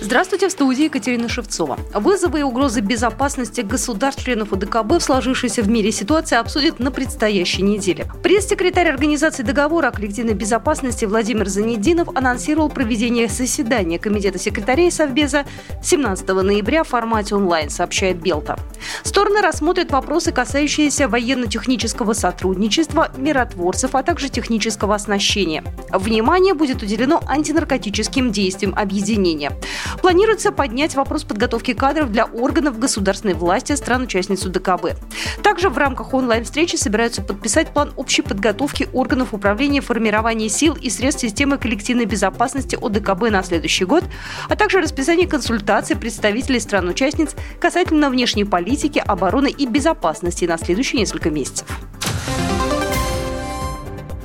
[0.00, 1.76] Здравствуйте, в студии Екатерина Шевцова.
[1.92, 8.06] Вызовы и угрозы безопасности государств-членов ОДКБ в сложившейся в мире ситуации обсудят на предстоящей неделе.
[8.22, 15.44] Пресс-секретарь Организации договора о коллективной безопасности Владимир Занединов анонсировал проведение заседания Комитета секретарей Совбеза
[15.82, 18.56] 17 ноября в формате онлайн, сообщает Белта.
[19.02, 25.64] Стороны рассмотрят вопросы, касающиеся военно-технического сотрудничества, миротворцев, а также технического оснащения.
[25.90, 29.52] Внимание будет уделено антинаркотическим действиям объединения.
[30.00, 34.96] Планируется поднять вопрос подготовки кадров для органов государственной власти стран-участниц УДКБ.
[35.42, 41.22] Также в рамках онлайн-встречи собираются подписать план общей подготовки органов управления формирования сил и средств
[41.22, 44.04] системы коллективной безопасности ОДКБ на следующий год,
[44.48, 51.30] а также расписание консультаций представителей стран-участниц касательно внешней политики, обороны и безопасности на следующие несколько
[51.30, 51.66] месяцев.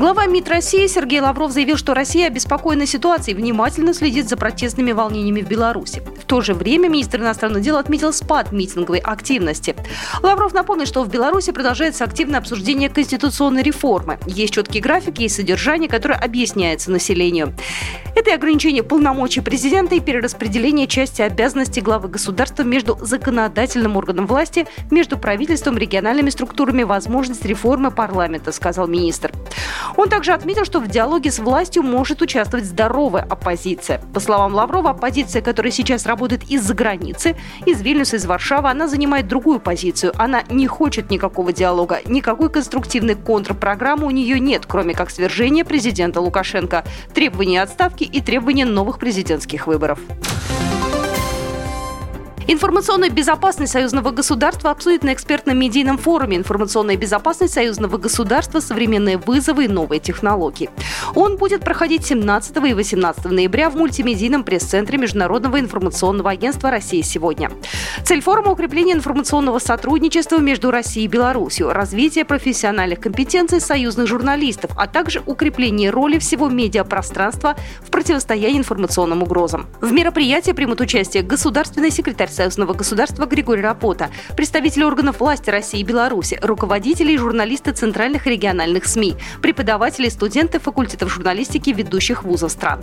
[0.00, 4.92] Глава МИД России Сергей Лавров заявил, что Россия обеспокоена ситуацией и внимательно следит за протестными
[4.92, 6.02] волнениями в Беларуси.
[6.18, 9.76] В то же время министр иностранных дел отметил спад митинговой активности.
[10.22, 14.18] Лавров напомнил, что в Беларуси продолжается активное обсуждение конституционной реформы.
[14.24, 17.52] Есть четкие графики и содержание, которое объясняется населению.
[18.16, 24.66] Это и ограничение полномочий президента и перераспределение части обязанностей главы государства между законодательным органом власти,
[24.90, 29.30] между правительством, региональными структурами, возможность реформы парламента, сказал министр.
[30.00, 34.00] Он также отметил, что в диалоге с властью может участвовать здоровая оппозиция.
[34.14, 39.28] По словам Лаврова, оппозиция, которая сейчас работает из-за границы, из Вильнюса, из Варшавы, она занимает
[39.28, 40.14] другую позицию.
[40.16, 46.22] Она не хочет никакого диалога, никакой конструктивной контрпрограммы у нее нет, кроме как свержения президента
[46.22, 49.98] Лукашенко, требования отставки и требования новых президентских выборов.
[52.52, 58.58] Информационную безопасность союзного государства обсудит на экспертном медийном форуме «Информационная безопасность союзного государства.
[58.58, 60.68] Современные вызовы и новые технологии».
[61.14, 67.52] Он будет проходить 17 и 18 ноября в мультимедийном пресс-центре Международного информационного агентства «Россия сегодня».
[68.04, 74.88] Цель форума– укрепление информационного сотрудничества между Россией и Беларусью, развитие профессиональных компетенций союзных журналистов, а
[74.88, 79.68] также укрепление роли всего медиапространства в противостоянии информационным угрозам.
[79.80, 85.84] В мероприятии примут участие государственный секретарь союзного государства Григорий Рапота, представители органов власти России и
[85.84, 92.52] Беларуси, руководители и журналисты центральных и региональных СМИ, преподаватели и студенты факультетов журналистики ведущих вузов
[92.52, 92.82] стран.